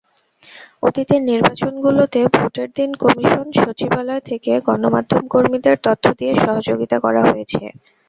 [0.83, 7.63] অতীতের নির্বাচনগুলোতে ভোটের দিন কমিশন সচিবালয় থেকে গণমাধ্যমকর্মীদের তথ্য দিয়ে সহযোগিতা করা হয়েছে।